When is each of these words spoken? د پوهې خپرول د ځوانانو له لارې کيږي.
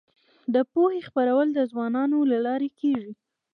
د 0.53 0.55
پوهې 0.71 1.01
خپرول 1.09 1.47
د 1.53 1.59
ځوانانو 1.71 2.17
له 2.31 2.37
لارې 2.45 2.69
کيږي. 2.79 3.13